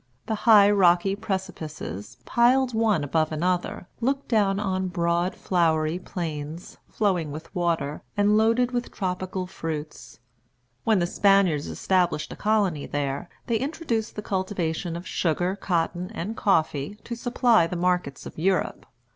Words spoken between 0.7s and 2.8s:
rocky precipices, piled